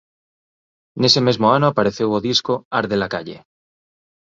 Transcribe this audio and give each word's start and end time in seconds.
Nese 1.01 1.19
mesmo 1.27 1.47
ano 1.57 1.65
apareceu 1.67 2.09
o 2.17 2.23
disco 2.29 2.53
"Arde 2.79 2.95
la 2.99 3.11
calle". 3.13 3.37